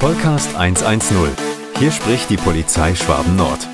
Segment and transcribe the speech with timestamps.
[0.00, 1.14] Podcast 110.
[1.78, 3.68] Hier spricht die Polizei Schwaben Nord.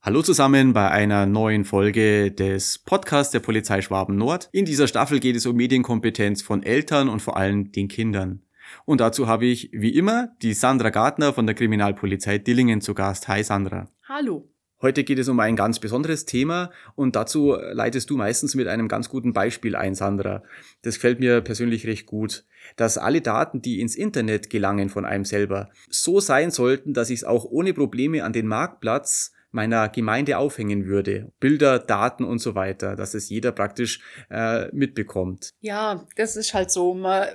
[0.00, 4.48] Hallo zusammen bei einer neuen Folge des Podcasts der Polizei Schwaben Nord.
[4.52, 8.40] In dieser Staffel geht es um Medienkompetenz von Eltern und vor allem den Kindern.
[8.86, 13.28] Und dazu habe ich, wie immer, die Sandra Gartner von der Kriminalpolizei Dillingen zu Gast.
[13.28, 13.88] Hi Sandra.
[14.08, 14.51] Hallo.
[14.82, 18.88] Heute geht es um ein ganz besonderes Thema und dazu leitest du meistens mit einem
[18.88, 20.42] ganz guten Beispiel ein, Sandra.
[20.82, 25.24] Das gefällt mir persönlich recht gut, dass alle Daten, die ins Internet gelangen von einem
[25.24, 30.36] selber, so sein sollten, dass ich es auch ohne Probleme an den Marktplatz meiner Gemeinde
[30.38, 31.30] aufhängen würde.
[31.38, 35.50] Bilder, Daten und so weiter, dass es jeder praktisch äh, mitbekommt.
[35.60, 36.92] Ja, das ist halt so.
[36.94, 37.28] Man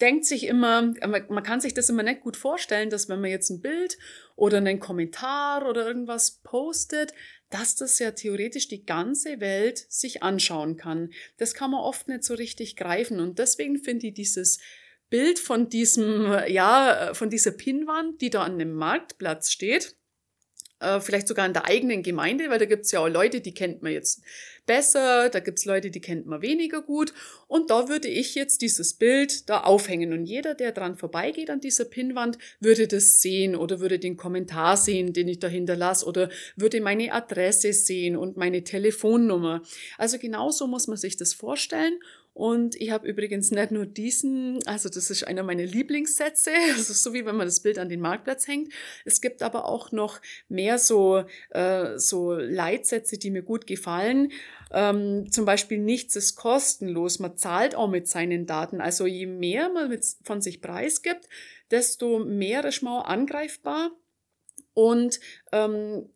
[0.00, 3.50] denkt sich immer, man kann sich das immer nicht gut vorstellen, dass wenn man jetzt
[3.50, 3.96] ein Bild
[4.36, 7.12] oder einen Kommentar oder irgendwas postet,
[7.50, 11.12] dass das ja theoretisch die ganze Welt sich anschauen kann.
[11.36, 14.58] Das kann man oft nicht so richtig greifen und deswegen finde ich dieses
[15.10, 19.94] Bild von diesem, ja, von dieser Pinnwand, die da an dem Marktplatz steht,
[20.82, 23.54] äh, vielleicht sogar in der eigenen Gemeinde, weil da gibt es ja auch Leute, die
[23.54, 24.22] kennt man jetzt
[24.66, 27.12] besser, da gibt es Leute, die kennt man weniger gut.
[27.48, 30.12] Und da würde ich jetzt dieses Bild da aufhängen.
[30.12, 34.76] Und jeder, der dran vorbeigeht an dieser Pinnwand, würde das sehen oder würde den Kommentar
[34.76, 39.62] sehen, den ich da hinterlasse oder würde meine Adresse sehen und meine Telefonnummer.
[39.98, 41.98] Also genauso muss man sich das vorstellen.
[42.34, 47.12] Und ich habe übrigens nicht nur diesen, also das ist einer meiner Lieblingssätze, also so
[47.12, 48.72] wie wenn man das Bild an den Marktplatz hängt.
[49.04, 54.32] Es gibt aber auch noch mehr so, äh, so Leitsätze, die mir gut gefallen.
[54.70, 57.18] Ähm, zum Beispiel nichts ist kostenlos.
[57.18, 58.80] Man zahlt auch mit seinen Daten.
[58.80, 61.28] Also je mehr man mit, von sich preisgibt,
[61.70, 63.90] desto mehr ist man angreifbar.
[64.72, 65.20] Und
[65.52, 66.08] ähm,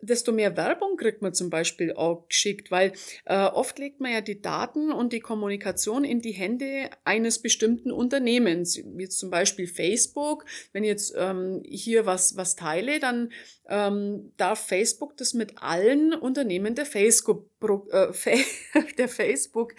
[0.00, 2.92] desto mehr Werbung kriegt man zum Beispiel auch geschickt, weil
[3.24, 7.90] äh, oft legt man ja die Daten und die Kommunikation in die Hände eines bestimmten
[7.90, 10.44] Unternehmens, wie zum Beispiel Facebook.
[10.72, 13.32] Wenn ich jetzt ähm, hier was, was teile, dann
[13.68, 17.48] ähm, darf Facebook das mit allen Unternehmen der Facebook,
[17.90, 18.12] äh,
[18.98, 19.74] der Facebook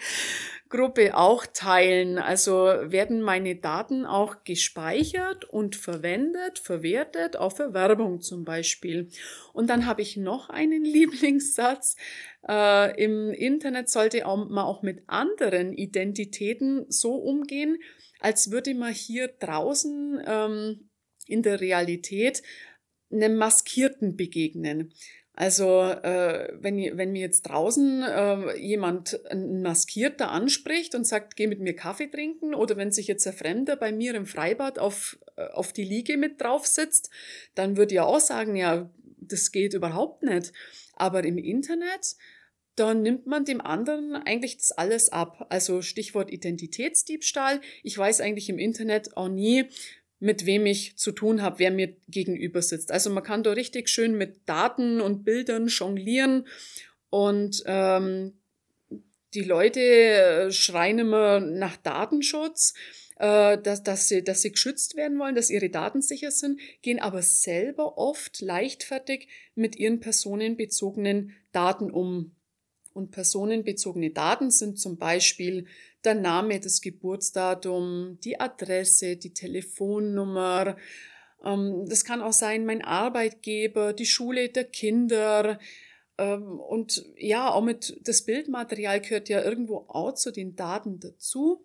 [0.70, 2.16] Gruppe auch teilen.
[2.16, 9.10] Also werden meine Daten auch gespeichert und verwendet, verwertet, auch für Werbung zum Beispiel.
[9.52, 11.96] Und dann habe ich noch einen Lieblingssatz.
[12.48, 17.78] Äh, Im Internet sollte man auch mit anderen Identitäten so umgehen,
[18.20, 20.90] als würde man hier draußen ähm,
[21.26, 22.42] in der Realität
[23.12, 24.92] einem Maskierten begegnen.
[25.34, 31.46] Also äh, wenn, wenn mir jetzt draußen äh, jemand ein Maskierter anspricht und sagt, geh
[31.46, 35.18] mit mir Kaffee trinken, oder wenn sich jetzt ein Fremder bei mir im Freibad auf,
[35.36, 37.10] äh, auf die Liege mit drauf sitzt,
[37.54, 40.52] dann würde ich auch sagen, ja, das geht überhaupt nicht.
[40.94, 42.16] Aber im Internet,
[42.74, 45.46] da nimmt man dem anderen eigentlich das alles ab.
[45.48, 47.60] Also Stichwort Identitätsdiebstahl.
[47.82, 49.66] Ich weiß eigentlich im Internet auch nie,
[50.20, 52.92] mit wem ich zu tun habe, wer mir gegenüber sitzt.
[52.92, 56.46] Also man kann da richtig schön mit Daten und Bildern jonglieren
[57.08, 58.34] und ähm,
[59.34, 62.74] die Leute äh, schreien immer nach Datenschutz,
[63.16, 67.00] äh, dass, dass, sie, dass sie geschützt werden wollen, dass ihre Daten sicher sind, gehen
[67.00, 72.34] aber selber oft leichtfertig mit ihren personenbezogenen Daten um.
[72.92, 75.66] Und personenbezogene Daten sind zum Beispiel
[76.04, 80.76] der Name, das Geburtsdatum, die Adresse, die Telefonnummer.
[81.44, 85.58] Ähm, das kann auch sein, mein Arbeitgeber, die Schule der Kinder.
[86.18, 91.64] Ähm, und ja, auch mit das Bildmaterial gehört ja irgendwo auch zu den Daten dazu.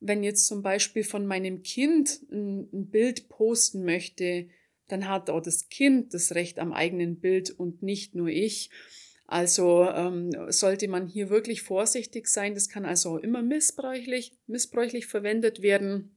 [0.00, 4.48] Wenn jetzt zum Beispiel von meinem Kind ein, ein Bild posten möchte,
[4.88, 8.70] dann hat auch das Kind das Recht am eigenen Bild und nicht nur ich.
[9.26, 12.54] Also ähm, sollte man hier wirklich vorsichtig sein.
[12.54, 16.13] Das kann also immer missbräuchlich, missbräuchlich verwendet werden.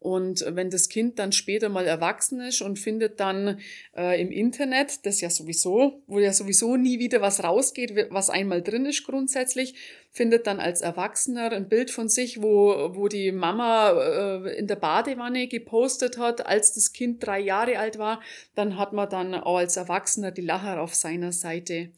[0.00, 3.60] Und wenn das Kind dann später mal erwachsen ist und findet dann
[3.96, 8.62] äh, im Internet, das ja sowieso, wo ja sowieso nie wieder was rausgeht, was einmal
[8.62, 9.74] drin ist grundsätzlich,
[10.12, 14.76] findet dann als Erwachsener ein Bild von sich, wo, wo die Mama äh, in der
[14.76, 18.22] Badewanne gepostet hat, als das Kind drei Jahre alt war,
[18.54, 21.90] dann hat man dann auch als Erwachsener die Lacher auf seiner Seite.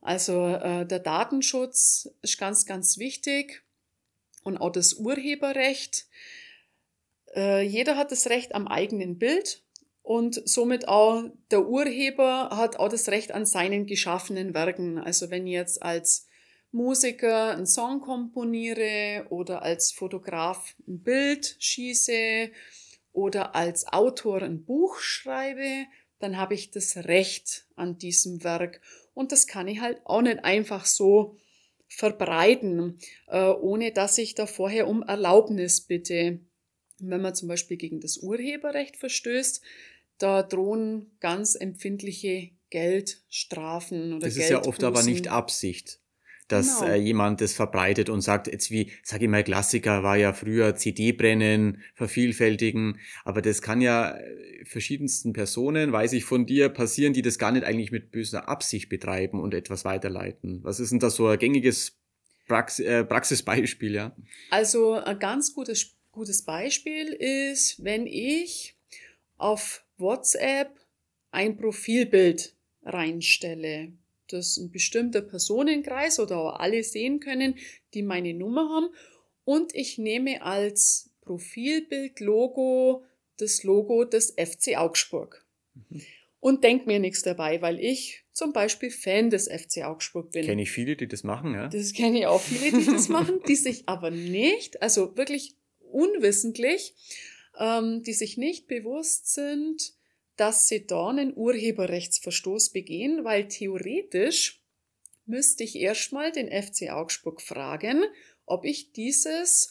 [0.00, 3.62] Also äh, der Datenschutz ist ganz, ganz wichtig
[4.44, 6.06] und auch das Urheberrecht.
[7.34, 9.62] Äh, jeder hat das Recht am eigenen Bild
[10.02, 14.98] und somit auch der Urheber hat auch das Recht an seinen geschaffenen Werken.
[14.98, 16.26] Also wenn ich jetzt als
[16.70, 22.50] Musiker einen Song komponiere oder als Fotograf ein Bild schieße
[23.12, 25.86] oder als Autor ein Buch schreibe,
[26.18, 28.80] dann habe ich das Recht an diesem Werk.
[29.14, 31.36] Und das kann ich halt auch nicht einfach so
[31.88, 32.98] verbreiten,
[33.28, 36.40] äh, ohne dass ich da vorher um Erlaubnis bitte.
[37.00, 39.62] Wenn man zum Beispiel gegen das Urheberrecht verstößt,
[40.18, 46.00] da drohen ganz empfindliche Geldstrafen oder Das ist ja oft aber nicht Absicht
[46.48, 46.92] dass genau.
[46.92, 50.74] äh, jemand das verbreitet und sagt, jetzt wie, sag ich mal, Klassiker war ja früher
[50.74, 57.12] CD brennen, vervielfältigen, aber das kann ja äh, verschiedensten Personen, weiß ich von dir, passieren,
[57.12, 60.64] die das gar nicht eigentlich mit böser Absicht betreiben und etwas weiterleiten.
[60.64, 61.98] Was ist denn das so ein gängiges
[62.48, 64.16] Prax äh, Praxisbeispiel, ja?
[64.50, 68.76] Also ein ganz gutes, gutes Beispiel ist, wenn ich
[69.36, 70.78] auf WhatsApp
[71.30, 73.92] ein Profilbild reinstelle
[74.32, 77.54] das ein bestimmter Personenkreis oder auch alle sehen können,
[77.94, 78.88] die meine Nummer haben.
[79.44, 83.04] Und ich nehme als Profilbild-Logo
[83.38, 85.44] das Logo des FC Augsburg.
[85.74, 86.02] Mhm.
[86.40, 90.44] Und denke mir nichts dabei, weil ich zum Beispiel Fan des FC Augsburg bin.
[90.44, 91.68] Kenne ich viele, die das machen, ja?
[91.68, 95.56] Das kenne ich auch viele, die das machen, die sich aber nicht, also wirklich
[95.92, 96.94] unwissentlich,
[97.58, 99.92] ähm, die sich nicht bewusst sind,
[100.36, 104.62] dass sie da einen Urheberrechtsverstoß begehen, weil theoretisch
[105.26, 108.04] müsste ich erstmal den FC Augsburg fragen,
[108.46, 109.70] ob ich dieses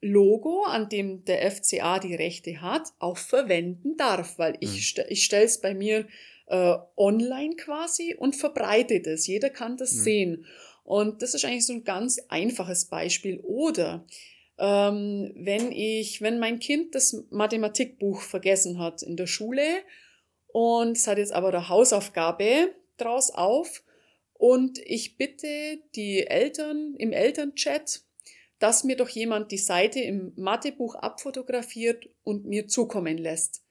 [0.00, 4.80] Logo, an dem der FCA die Rechte hat, auch verwenden darf, weil ich, hm.
[4.80, 6.06] st ich stelle es bei mir
[6.46, 9.26] äh, online quasi und verbreite das.
[9.26, 10.00] Jeder kann das mhm.
[10.00, 10.46] sehen.
[10.82, 13.40] Und das ist eigentlich so ein ganz einfaches Beispiel.
[13.40, 14.06] Oder
[14.58, 19.62] ähm, wenn ich, wenn mein Kind das Mathematikbuch vergessen hat in der Schule
[20.48, 23.82] und es hat jetzt aber eine Hausaufgabe draus auf
[24.34, 28.02] und ich bitte die Eltern im Elternchat,
[28.58, 33.62] dass mir doch jemand die Seite im Mathebuch abfotografiert und mir zukommen lässt.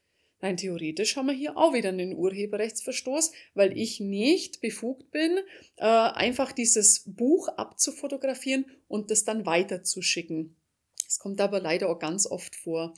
[0.42, 5.38] Nein, theoretisch haben wir hier auch wieder einen Urheberrechtsverstoß, weil ich nicht befugt bin,
[5.78, 10.58] äh, einfach dieses Buch abzufotografieren und das dann weiterzuschicken.
[11.06, 12.94] Das kommt aber leider auch ganz oft vor.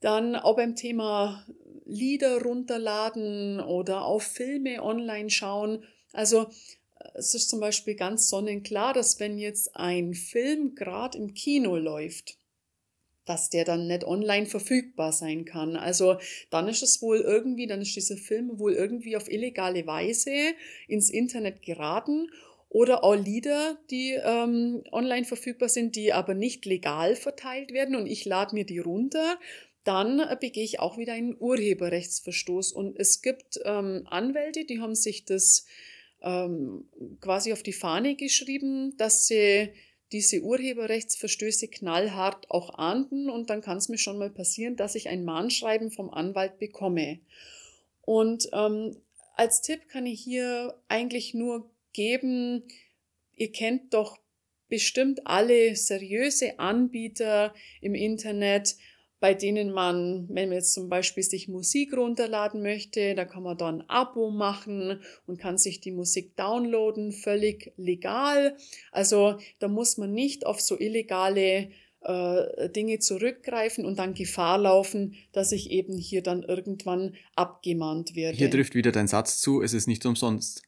[0.00, 1.46] Dann auch beim Thema
[1.84, 5.84] Lieder runterladen oder auf Filme online schauen.
[6.12, 6.46] Also
[7.14, 12.38] es ist zum Beispiel ganz sonnenklar, dass wenn jetzt ein Film gerade im Kino läuft,
[13.24, 15.76] dass der dann nicht online verfügbar sein kann.
[15.76, 16.18] Also
[16.50, 20.54] dann ist es wohl irgendwie, dann ist dieser Film wohl irgendwie auf illegale Weise
[20.88, 22.28] ins Internet geraten
[22.74, 28.08] oder auch Lieder, die ähm, online verfügbar sind, die aber nicht legal verteilt werden und
[28.08, 29.38] ich lade mir die runter,
[29.84, 32.72] dann äh, begehe ich auch wieder einen Urheberrechtsverstoß.
[32.72, 35.66] Und es gibt ähm, Anwälte, die haben sich das
[36.20, 36.88] ähm,
[37.20, 39.68] quasi auf die Fahne geschrieben, dass sie
[40.10, 45.08] diese Urheberrechtsverstöße knallhart auch ahnden und dann kann es mir schon mal passieren, dass ich
[45.08, 47.20] ein Mahnschreiben vom Anwalt bekomme.
[48.00, 48.96] Und ähm,
[49.36, 52.64] als Tipp kann ich hier eigentlich nur geben.
[53.32, 54.18] Ihr kennt doch
[54.68, 58.76] bestimmt alle seriöse Anbieter im Internet,
[59.20, 63.56] bei denen man, wenn man jetzt zum Beispiel sich Musik runterladen möchte, da kann man
[63.56, 68.56] dann ein Abo machen und kann sich die Musik downloaden, völlig legal.
[68.92, 71.70] Also da muss man nicht auf so illegale
[72.02, 78.36] äh, Dinge zurückgreifen und dann Gefahr laufen, dass ich eben hier dann irgendwann abgemahnt werde.
[78.36, 80.62] Hier trifft wieder dein Satz zu, es ist nicht umsonst.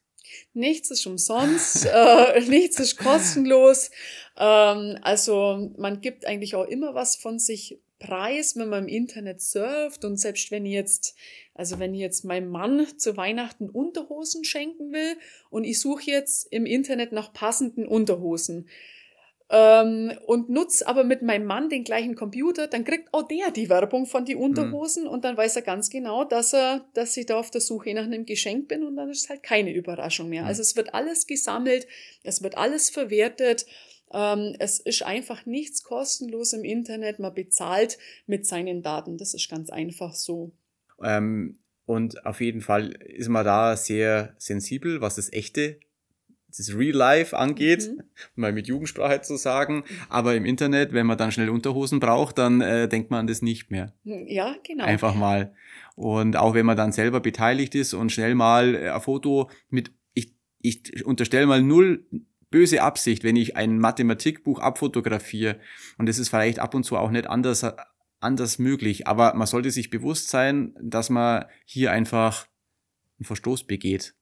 [0.53, 3.91] Nichts ist umsonst, äh, nichts ist kostenlos.
[4.37, 9.41] Ähm, also man gibt eigentlich auch immer was von sich preis, wenn man im Internet
[9.41, 11.15] surft und selbst wenn jetzt,
[11.53, 15.17] also wenn jetzt meinem Mann zu Weihnachten Unterhosen schenken will
[15.49, 18.67] und ich suche jetzt im Internet nach passenden Unterhosen,
[19.49, 23.69] ähm, und nutze aber mit meinem Mann den gleichen Computer, dann kriegt auch der die
[23.69, 25.09] Werbung von die Unterhosen mhm.
[25.09, 28.03] und dann weiß er ganz genau, dass er, dass ich da auf der Suche nach
[28.03, 30.41] einem Geschenk bin und dann ist es halt keine Überraschung mehr.
[30.41, 30.47] Mhm.
[30.47, 31.87] Also es wird alles gesammelt,
[32.23, 33.65] es wird alles verwertet.
[34.13, 37.19] Ähm, es ist einfach nichts kostenlos im Internet.
[37.19, 39.17] Man bezahlt mit seinen Daten.
[39.17, 40.51] Das ist ganz einfach so.
[41.03, 45.79] Ähm, und auf jeden Fall ist man da sehr sensibel, was das echte
[46.55, 48.03] das Real Life angeht, mhm.
[48.35, 49.83] mal mit Jugendsprache zu sagen.
[50.09, 53.41] Aber im Internet, wenn man dann schnell Unterhosen braucht, dann äh, denkt man an das
[53.41, 53.93] nicht mehr.
[54.03, 54.85] Hm, ja, genau.
[54.85, 55.53] Einfach mal.
[55.95, 59.91] Und auch wenn man dann selber beteiligt ist und schnell mal äh, ein Foto mit,
[60.13, 62.05] ich, ich unterstelle mal null
[62.49, 65.59] böse Absicht, wenn ich ein Mathematikbuch abfotografiere.
[65.97, 67.65] Und es ist vielleicht ab und zu auch nicht anders,
[68.19, 69.07] anders möglich.
[69.07, 72.47] Aber man sollte sich bewusst sein, dass man hier einfach
[73.19, 74.13] einen Verstoß begeht.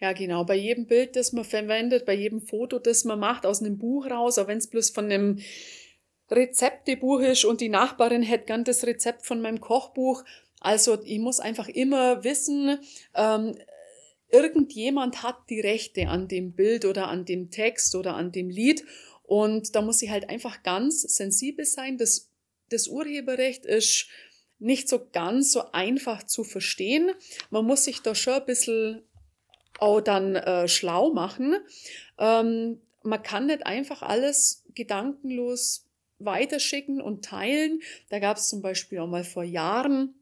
[0.00, 0.44] Ja, genau.
[0.44, 4.06] Bei jedem Bild, das man verwendet, bei jedem Foto, das man macht aus einem Buch
[4.06, 5.40] raus, auch wenn es bloß von einem
[6.30, 10.24] Rezeptebuch ist und die Nachbarin hätte gern das Rezept von meinem Kochbuch.
[10.60, 12.78] Also ich muss einfach immer wissen,
[13.14, 13.56] ähm,
[14.30, 18.84] irgendjemand hat die Rechte an dem Bild oder an dem Text oder an dem Lied
[19.22, 21.98] und da muss ich halt einfach ganz sensibel sein.
[21.98, 22.30] Das,
[22.70, 24.06] das Urheberrecht ist
[24.58, 27.12] nicht so ganz so einfach zu verstehen.
[27.50, 29.02] Man muss sich da schon ein bisschen
[29.78, 31.56] auch dann äh, schlau machen.
[32.18, 35.86] Ähm, man kann nicht einfach alles gedankenlos
[36.18, 37.80] weiterschicken und teilen.
[38.08, 40.14] Da gab es zum Beispiel auch mal vor Jahren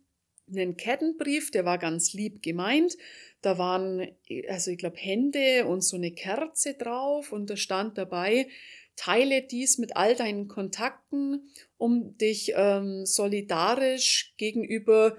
[0.49, 2.97] einen Kettenbrief, der war ganz lieb gemeint.
[3.43, 4.07] Da waren,
[4.49, 8.49] also ich glaube, Hände und so eine Kerze drauf und da stand dabei,
[8.97, 15.17] teile dies mit all deinen Kontakten, um dich ähm, solidarisch gegenüber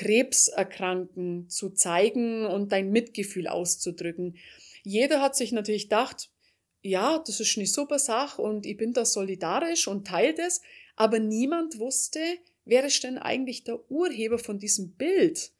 [0.00, 4.38] Krebserkranken zu zeigen und dein Mitgefühl auszudrücken.
[4.82, 6.30] Jeder hat sich natürlich gedacht,
[6.80, 10.62] ja, das ist eine super Sache und ich bin da solidarisch und teile das,
[10.96, 12.18] aber niemand wusste,
[12.64, 15.52] wer ist denn eigentlich der Urheber von diesem Bild?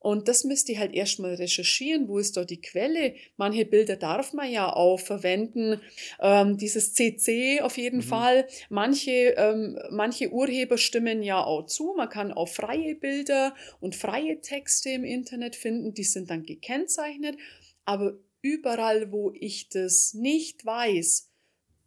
[0.00, 3.14] Und das müsst ihr halt erstmal recherchieren, wo ist da die Quelle.
[3.36, 5.80] Manche Bilder darf man ja auch verwenden,
[6.20, 8.02] ähm, dieses CC auf jeden mhm.
[8.02, 8.48] Fall.
[8.68, 11.94] Manche, ähm, manche Urheber stimmen ja auch zu.
[11.96, 17.36] Man kann auch freie Bilder und freie Texte im Internet finden, die sind dann gekennzeichnet.
[17.84, 21.28] Aber überall, wo ich das nicht weiß,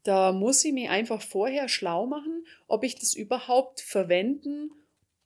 [0.03, 4.71] da muss ich mir einfach vorher schlau machen, ob ich das überhaupt verwenden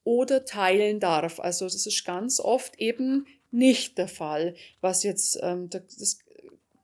[0.06, 1.42] oder teilen darf.
[1.42, 6.20] Also das ist ganz oft eben nicht der Fall, was jetzt, ähm, das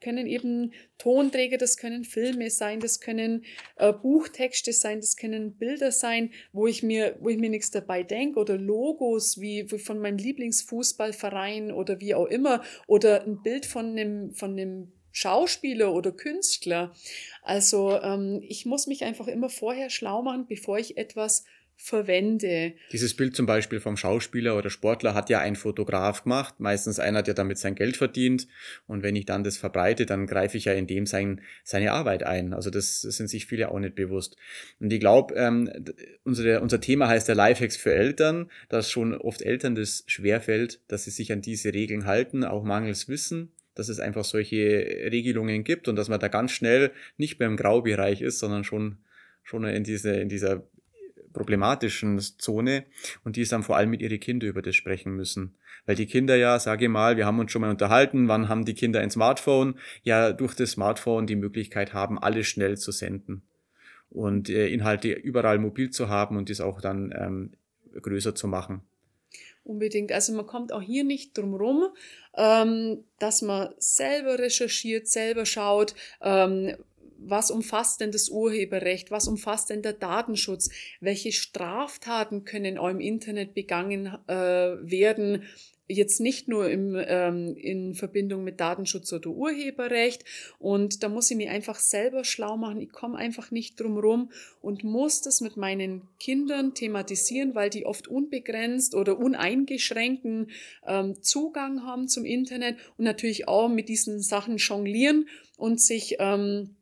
[0.01, 5.91] können eben Tonträger, das können Filme sein, das können äh, Buchtexte sein, das können Bilder
[5.91, 9.99] sein, wo ich mir, wo ich mir nichts dabei denke oder Logos wie, wie von
[9.99, 16.11] meinem Lieblingsfußballverein oder wie auch immer oder ein Bild von einem, von einem Schauspieler oder
[16.11, 16.93] Künstler.
[17.43, 21.45] Also ähm, ich muss mich einfach immer vorher schlau machen, bevor ich etwas
[21.83, 22.73] verwende.
[22.91, 27.23] Dieses Bild zum Beispiel vom Schauspieler oder Sportler hat ja ein Fotograf gemacht, meistens einer,
[27.23, 28.47] der damit sein Geld verdient.
[28.85, 32.21] Und wenn ich dann das verbreite, dann greife ich ja in dem sein, seine Arbeit
[32.21, 32.53] ein.
[32.53, 34.37] Also das sind sich viele auch nicht bewusst.
[34.79, 35.71] Und ich glaube, ähm,
[36.23, 41.05] unsere, unser Thema heißt der Lifehacks für Eltern, dass schon oft Eltern das schwerfällt, dass
[41.05, 44.57] sie sich an diese Regeln halten, auch mangels Wissen dass es einfach solche
[45.11, 48.97] Regelungen gibt und dass man da ganz schnell nicht mehr im Graubereich ist, sondern schon
[49.43, 50.67] schon in diese in dieser
[51.33, 52.85] problematischen Zone
[53.23, 55.55] und die ist dann vor allem mit ihren Kindern über das sprechen müssen.
[55.85, 58.65] Weil die Kinder ja, sage ich mal, wir haben uns schon mal unterhalten, wann haben
[58.65, 59.79] die Kinder ein Smartphone?
[60.03, 63.43] Ja, durch das Smartphone die Möglichkeit haben, alles schnell zu senden
[64.09, 67.51] und äh, Inhalte überall mobil zu haben und das auch dann ähm,
[67.99, 68.81] größer zu machen.
[69.63, 70.11] Unbedingt.
[70.11, 71.87] Also man kommt auch hier nicht drum rum,
[72.35, 76.75] ähm, dass man selber recherchiert, selber schaut, ähm,
[77.23, 79.11] was umfasst denn das Urheberrecht?
[79.11, 80.69] Was umfasst denn der Datenschutz?
[80.99, 85.43] Welche Straftaten können auch im Internet begangen äh, werden?
[85.87, 90.23] Jetzt nicht nur im, ähm, in Verbindung mit Datenschutz oder Urheberrecht.
[90.57, 92.79] Und da muss ich mir einfach selber schlau machen.
[92.79, 97.85] Ich komme einfach nicht drum rum und muss das mit meinen Kindern thematisieren, weil die
[97.85, 100.51] oft unbegrenzt oder uneingeschränkten
[100.87, 106.77] ähm, Zugang haben zum Internet und natürlich auch mit diesen Sachen jonglieren und sich ähm,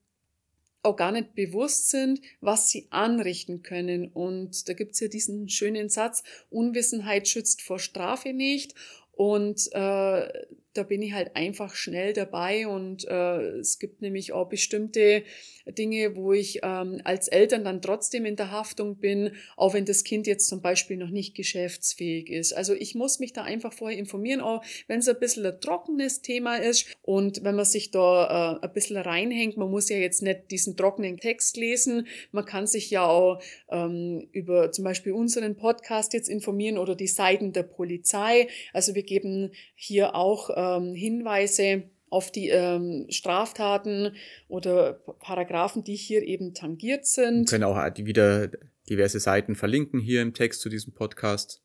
[0.82, 4.08] auch gar nicht bewusst sind, was sie anrichten können.
[4.08, 8.76] Und da gibt's ja diesen schönen Satz, Unwissenheit schützt vor Strafe nicht.
[9.12, 10.30] Und äh,
[10.74, 15.24] da bin ich halt einfach schnell dabei und äh, es gibt nämlich auch bestimmte
[15.72, 20.04] Dinge, wo ich ähm, als Eltern dann trotzdem in der Haftung bin, auch wenn das
[20.04, 22.54] Kind jetzt zum Beispiel noch nicht geschäftsfähig ist.
[22.54, 26.22] Also ich muss mich da einfach vorher informieren, auch wenn es ein bisschen ein trockenes
[26.22, 30.22] Thema ist und wenn man sich da äh, ein bisschen reinhängt, man muss ja jetzt
[30.22, 35.56] nicht diesen trockenen Text lesen, man kann sich ja auch ähm, über zum Beispiel unseren
[35.56, 38.48] Podcast jetzt informieren oder die Seiten der Polizei.
[38.74, 44.16] Also wir geben hier auch ähm, Hinweise auf die ähm, Straftaten
[44.48, 47.52] oder Paragraphen, die hier eben tangiert sind.
[47.52, 48.50] Wir können auch wieder
[48.90, 51.64] diverse Seiten verlinken hier im Text zu diesem Podcast.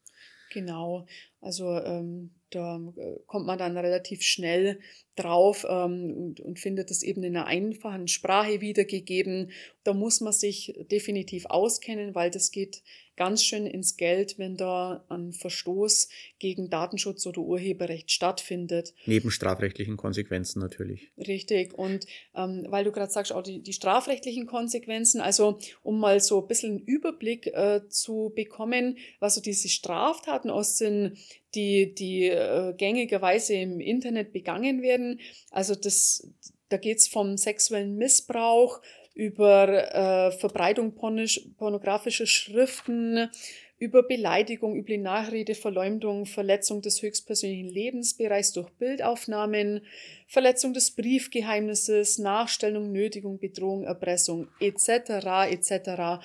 [0.53, 1.07] Genau,
[1.45, 4.81] also ähm, da äh, kommt man dann relativ schnell
[5.17, 9.51] drauf ähm, und, und findet es eben in einer einfachen Sprache wiedergegeben.
[9.83, 12.83] Da muss man sich definitiv auskennen, weil das geht
[13.17, 16.09] ganz schön ins Geld, wenn da ein Verstoß
[16.39, 18.93] gegen Datenschutz oder Urheberrecht stattfindet.
[19.07, 21.13] Neben strafrechtlichen Konsequenzen natürlich.
[21.17, 21.75] Richtig.
[21.75, 26.43] Und ähm, weil du gerade sagst, auch die, die strafrechtlichen Konsequenzen, also um mal so
[26.43, 31.17] ein bisschen einen Überblick äh, zu bekommen, was so diese Straftaten aus sind,
[31.55, 35.21] die, die äh, gängigerweise im Internet begangen werden.
[35.51, 36.29] Also das,
[36.69, 38.81] da geht's vom sexuellen Missbrauch
[39.15, 43.31] über äh, Verbreitung pornografischer Schriften
[43.79, 49.85] über Beleidigung, üble Nachrede, Verleumdung, Verletzung des höchstpersönlichen Lebensbereichs durch Bildaufnahmen,
[50.27, 55.51] Verletzung des Briefgeheimnisses, Nachstellung, Nötigung, Bedrohung, Erpressung etc.
[55.51, 56.25] etc.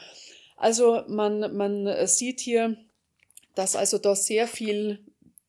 [0.58, 2.78] Also man, man sieht hier,
[3.60, 5.00] dass also da sehr viel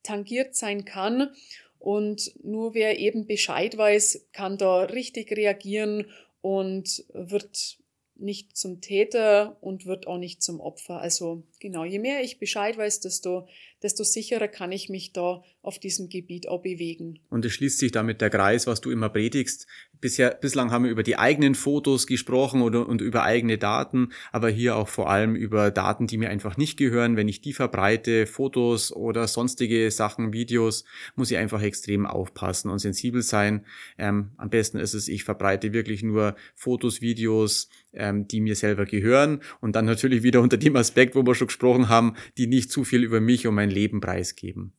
[0.02, 1.30] tangiert sein kann
[1.78, 7.78] und nur wer eben Bescheid weiß, kann da richtig reagieren und wird
[8.16, 11.00] nicht zum Täter und wird auch nicht zum Opfer.
[11.00, 13.46] Also genau, je mehr ich Bescheid weiß, desto,
[13.82, 17.20] desto sicherer kann ich mich da auf diesem Gebiet auch bewegen.
[17.28, 19.66] Und es schließt sich damit der Kreis, was du immer predigst.
[20.00, 24.48] Bisher, bislang haben wir über die eigenen Fotos gesprochen oder, und über eigene Daten, aber
[24.48, 27.16] hier auch vor allem über Daten, die mir einfach nicht gehören.
[27.16, 30.84] Wenn ich die verbreite, Fotos oder sonstige Sachen, Videos,
[31.16, 33.66] muss ich einfach extrem aufpassen und sensibel sein.
[33.98, 38.86] Ähm, am besten ist es, ich verbreite wirklich nur Fotos, Videos, ähm, die mir selber
[38.86, 42.70] gehören und dann natürlich wieder unter dem Aspekt, wo wir schon gesprochen haben, die nicht
[42.70, 44.72] zu viel über mich und mein Leben preisgeben.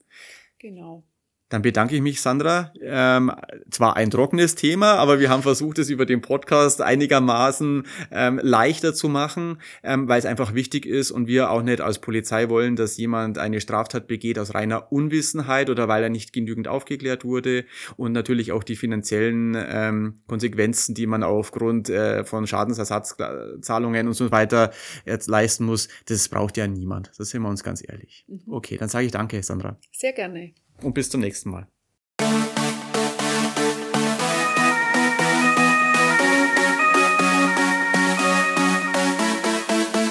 [0.57, 1.03] Genau.
[1.51, 2.71] Dann bedanke ich mich, Sandra.
[2.81, 3.29] Ähm,
[3.69, 8.93] zwar ein trockenes Thema, aber wir haben versucht, es über den Podcast einigermaßen ähm, leichter
[8.93, 12.77] zu machen, ähm, weil es einfach wichtig ist und wir auch nicht als Polizei wollen,
[12.77, 17.65] dass jemand eine Straftat begeht aus reiner Unwissenheit oder weil er nicht genügend aufgeklärt wurde
[17.97, 24.31] und natürlich auch die finanziellen ähm, Konsequenzen, die man aufgrund äh, von Schadensersatzzahlungen und so
[24.31, 24.71] weiter
[25.05, 27.11] jetzt leisten muss, das braucht ja niemand.
[27.17, 28.23] Das sind wir uns ganz ehrlich.
[28.29, 28.41] Mhm.
[28.47, 29.77] Okay, dann sage ich danke, Sandra.
[29.91, 30.53] Sehr gerne
[30.83, 31.67] und bis zum nächsten Mal.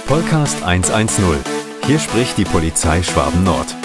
[0.07, 1.39] Podcast 110.
[1.87, 3.77] Hier spricht die Polizei Schwaben Nord.